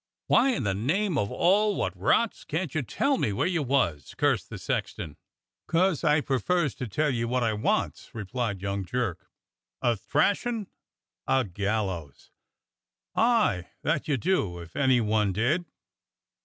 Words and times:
"Why, 0.25 0.49
in 0.49 0.63
the 0.63 0.73
name 0.73 1.15
of 1.19 1.31
all 1.31 1.75
wot 1.75 1.95
rots, 1.95 2.43
can't 2.43 2.73
you 2.73 2.81
tell 2.81 3.19
me 3.19 3.31
where 3.31 3.45
you 3.45 3.61
was.^^" 3.61 4.17
cursed 4.17 4.49
the 4.49 4.57
sexton." 4.57 5.15
'Cos 5.67 6.03
I 6.03 6.21
prefers 6.21 6.73
to 6.77 6.87
tell 6.87 7.11
you 7.11 7.27
what 7.27 7.43
I 7.43 7.53
wants," 7.53 8.09
replied 8.11 8.63
young 8.63 8.83
Jerk. 8.83 9.29
"Athrashin'?" 9.83 10.69
"A 11.27 11.45
gallows!" 11.45 12.31
"Aye, 13.13 13.67
that 13.83 14.07
you 14.07 14.17
do, 14.17 14.57
if 14.57 14.75
any 14.75 15.01
one 15.01 15.33
did." 15.33 15.65